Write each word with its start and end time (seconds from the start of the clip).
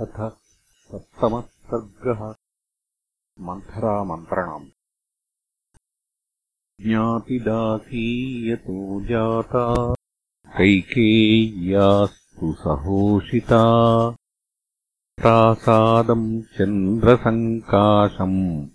अथ 0.00 0.10
सप्तमः 0.88 1.40
सर्गः 1.40 2.34
मन्थरामन्त्रणाम्। 3.40 4.68
ज्ञातिदासीयतो 6.80 9.04
जाता। 9.04 9.94
कैकेय्यास्तु 10.58 12.52
सहोषिता। 12.52 13.64
प्रासादम् 15.16 16.42
चन्द्रसङ्काशम् 16.42 18.68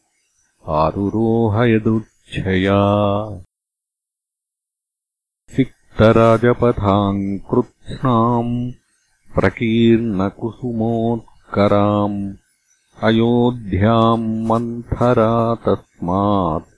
आरुरोहयदुच्छया। 0.70 2.82
सिक्तराजपथाम् 5.56 7.40
कृत्स्नाम् 7.40 8.72
प्रकीर्णकुसुमोत्कराम् 9.38 12.20
अयोध्याम् 13.08 14.24
मन्थरा 14.50 15.34
तस्मात् 15.66 16.72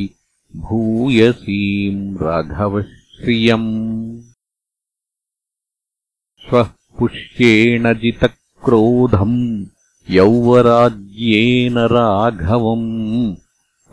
भूयसीम् 0.57 2.17
राघवः 2.23 3.00
श्रियम् 3.21 4.23
श्वः 6.49 6.71
पुष्येण 6.99 7.95
जितक्रोधम् 7.95 9.67
यौवराज्येन 10.11 11.79
राघवम्। 11.79 13.33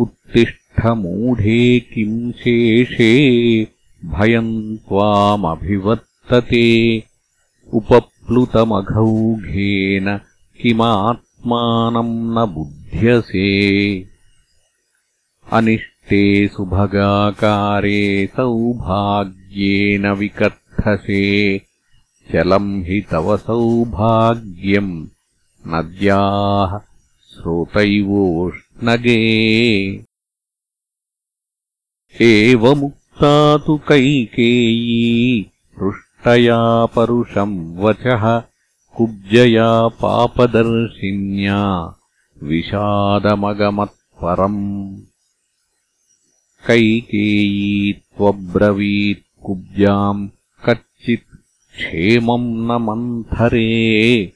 उत्तिष्ठमूढे 0.00 1.80
किम् 1.80 2.32
शेषे 2.32 3.77
भयम् 4.04 4.76
त्वामभिवर्तते। 4.76 7.02
उपप्लुतमघौघेन 7.72 10.20
किमात्मानम् 10.62 12.32
न 12.32 12.54
बुध्यसे। 12.54 14.04
अनिष्टे 15.52 16.48
सुभगाकारे 16.48 18.28
सौभाग्येन 18.36 20.06
विकर्थसे 20.06 21.60
चलम् 22.32 22.84
हि 22.84 23.04
तव 23.10 23.36
सौभाग्यम्। 23.36 25.06
नद्याः 25.66 26.80
श्रोतैवोष्णगे 27.34 29.18
एवमु 32.20 32.90
सा 33.18 33.56
तु 33.56 33.78
कैकेयी 33.78 35.50
हृष्टया 35.82 36.86
परुषम् 36.86 37.78
वचः 37.78 38.42
कुब्जया 38.96 39.88
पापदर्शिन्या 39.88 41.94
विषादमगमत्परम्। 42.42 45.00
कैकेयी 46.66 47.92
त्वब्रवीत् 47.92 49.46
कुब्जाम् 49.46 50.28
कच्चित् 50.66 51.36
क्षेमम् 51.76 52.54
न 52.54 52.66
मन्थरे। 52.66 54.32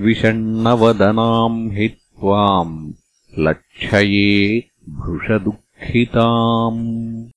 विषण्णवदनाम् 0.00 1.72
हि 1.72 1.88
त्वाम् 1.88 2.92
लक्षये 3.38 4.64
भृशदुःखिताम् 4.88 7.31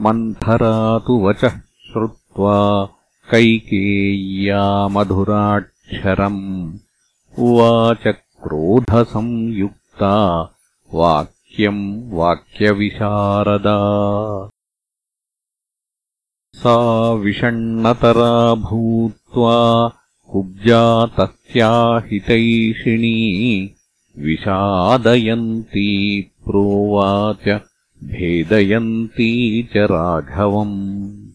मन्थरा 0.00 0.98
तु 0.98 1.26
वचः 1.26 1.60
श्रुत्वा 1.92 2.88
कैकेय्या 3.30 4.88
मधुराक्षरम् 4.88 6.78
उवाच 7.38 8.14
क्रोधसंयुक्ता 8.42 10.42
वाक्यम् 10.94 12.12
वाक्यविशारदा। 12.12 13.78
सा 16.56 17.12
विषण्णतरा 17.12 18.54
भूत्वा 18.54 19.92
कुब्जा 20.32 21.06
तस्या 21.06 22.02
हितैषिणी 22.06 23.70
विषादयन्ती 24.18 26.22
प्रोवाच 26.22 27.60
भेदयन्ती 28.04 29.62
च 29.62 29.76
राघवम्। 29.76 31.26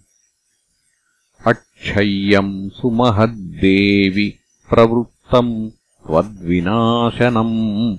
अक्षय्यम् 1.47 2.69
सुमहद्देवि 2.69 4.33
प्रवृत्तम् 4.69 5.69
त्वद्विनाशनम्। 5.69 7.97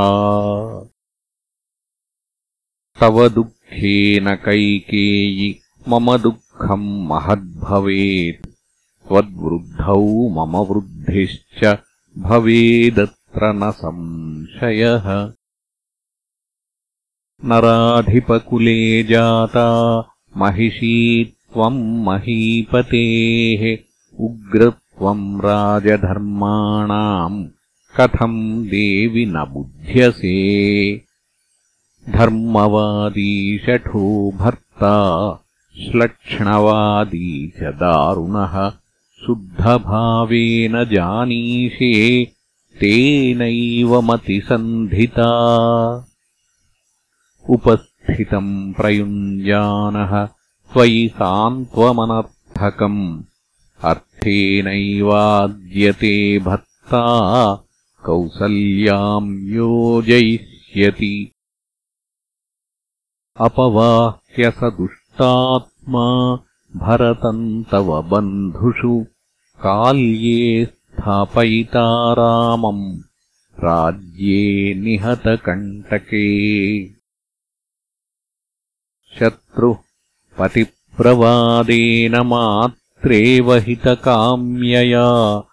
तव 3.01 3.29
दुःखेन 3.29 4.35
कैकेयि 4.35 5.59
मम 5.87 6.17
दुःखम् 6.17 7.07
महद्भवेत्। 7.07 8.47
त्वद्वृद्धौ 9.07 10.29
मम 10.29 10.57
वृद्धिश्च 10.57 11.77
भवेदत्र 12.17 13.53
न 13.53 13.71
संशयः। 13.71 15.33
नराधिपकुले 17.45 19.03
जाता 19.03 20.03
महिषी 20.37 21.35
त्वम् 21.53 22.05
महीपतेः 22.05 23.77
उग्रत्वम् 24.19 25.41
राजधर्माणाम् 25.41 27.47
कथम् 27.97 28.65
देवि 28.65 29.25
न 29.25 29.45
बुध्यसे। 29.53 31.01
धर्मवादीशठो 32.09 34.31
भर्ता 34.31 34.95
श्लक्ष्णवादी 35.75 37.53
च 37.57 37.63
दारुणः 37.63 38.71
शुद्धभावेन 39.25 40.83
जानीषे 40.83 42.27
तेनैव 42.79 44.01
मतिसन्धिता। 44.01 45.31
उपस्थितम् 47.49 48.73
प्रयुञ्जानः 48.73 50.27
त्वयि 50.73 51.07
सान्त्वमनर्थकम् 51.07 53.23
अर्थेनैवाद्यते 53.83 56.39
भर्ता 56.39 57.65
कौसल्याम् 58.05 59.39
योजयिष्यति। 59.39 61.31
अपवाह्य 63.41 64.51
स 64.51 64.59
दुष्टात्मा 64.63 66.39
भरतम् 66.75 67.63
तव 67.63 68.01
बन्धुषु। 68.01 69.05
काल्ये 69.59 70.65
स्थापयिता 70.65 72.13
रामम्। 72.13 72.99
राज्ये 73.59 74.73
निहतकण्टके। 74.73 76.89
शत्रुः 79.19 79.77
पतिप्रवादेन 80.39 82.15
मात्रेव 82.15 83.53
हितकाम्यया 83.53 85.43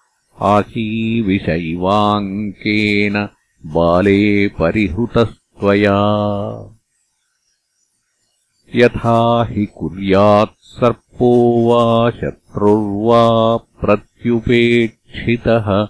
आशीविषैवाङ्केन 0.42 3.28
बाले 3.66 4.48
परिहृतस्त्वया। 4.48 5.98
यथा 8.74 9.46
हि 9.50 9.66
कुर्यात् 9.66 10.60
सर्पो 10.60 11.32
वा 11.68 12.10
शत्रुर्वा 12.10 13.56
प्रत्युपेक्षितः 13.56 15.86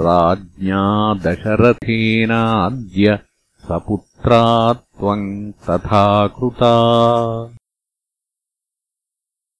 राज्ञा 0.00 1.14
दशरथेनाद्य 1.14 3.18
सपुत्रा 3.68 4.72
त्वम् 4.72 5.52
तथा 5.52 6.26
कृता 6.26 6.74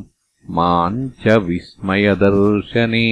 माम् 0.50 1.10
च 1.10 1.28
विस्मयदर्शने 1.28 3.08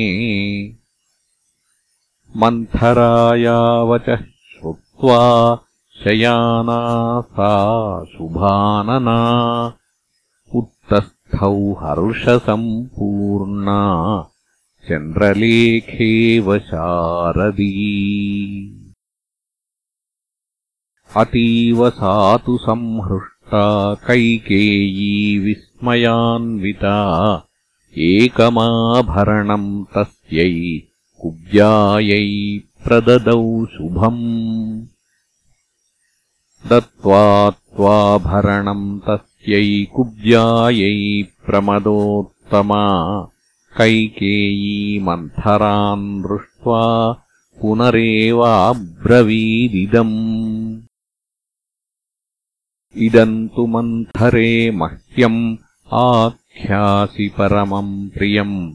मन्थरायावचः 2.38 4.16
श्रुत्वा 4.16 5.60
शयाना 6.04 7.22
सा 7.22 8.06
शुभानना 8.06 9.18
उत्तस्थौ 10.56 11.74
हर्षसम्पूर्णा 11.74 14.30
चन्द्रलेखेव 14.90 16.60
शारदी। 16.60 17.72
अतीव 21.18 21.90
सा 21.90 22.38
तु 22.38 22.58
संहृष्टा 22.58 23.96
कैकेयी 23.96 25.54
विस्मयान्विता 25.76 26.98
एकमाभरणम् 27.98 29.86
तस्यै 29.86 30.80
कुब्जायै 31.22 32.60
प्रददौ 32.84 33.66
शुभम्। 33.66 34.86
दत्त्वा 36.70 37.50
त्वाभरणम् 37.50 39.00
तस्यै 39.00 39.86
कुब्जायै 39.86 41.24
प्रमदोत्तमा 41.46 42.84
कैकेयी 43.78 45.00
मन्थरान् 45.00 46.24
दृष्ट्वा 46.24 47.12
पुनरेवाब्रवीदिदम्। 47.62 48.36
इदम् 52.98 53.50
तु 53.50 53.68
मन्थरे 53.68 54.72
मह्यम् 54.72 55.58
आख्यासि 55.94 57.28
परमम् 57.28 58.10
प्रियम् 58.10 58.74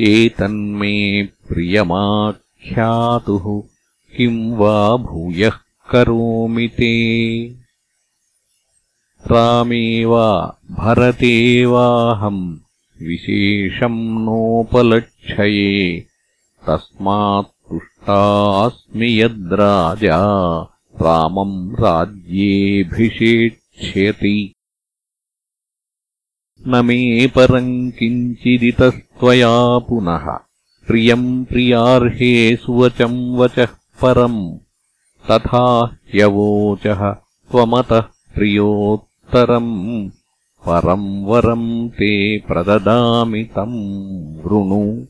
एतन्मे 0.00 1.22
प्रियमाख्यातुः 1.48 3.44
किम् 4.16 4.56
वा 4.56 4.96
भूयः 4.96 5.58
करोमि 5.90 6.68
ते? 6.68 6.94
रामे 9.30 10.04
वा 10.04 10.58
भरते 10.70 11.66
वाहम् 11.66 12.56
विशेषम् 13.06 14.24
नोपलक्षये 14.24 16.06
तस्मात् 16.66 17.70
पृष्टास्मि 17.70 19.22
यद्राजा 19.22 20.20
रामम् 21.02 21.74
राज्येऽभिषेक्ष्यति 21.74 24.54
न 26.66 26.86
मे 26.86 27.26
परम् 27.26 27.90
किञ्चिदितस्त्वया 27.90 29.78
पुनः। 29.78 30.24
प्रियम् 30.86 31.44
प्रियार्हे 31.44 32.56
सुवचम् 32.56 33.36
वचः 33.36 33.66
परम्। 34.02 34.58
तथा 35.30 35.86
ह्यवोचः 35.86 37.12
त्वमतः 37.12 38.00
प्रियोत्तरम्। 38.34 40.10
परम् 40.68 41.24
वरम् 41.24 41.90
ते 41.90 42.38
प्रददामि 42.38 43.44
तम् 43.44 44.36
वृणु। 44.36 45.06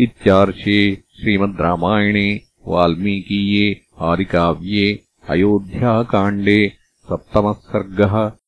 इत्यार्षे 0.00 0.94
श्रीमद्रामायणे 0.94 2.40
वाल्मीकीये 2.66 3.80
आदिकाव्ये 3.98 5.02
अयोध्याकाण्डे 5.28 6.72
सप्तमः 7.04 7.52
सर्गः। 7.52 8.41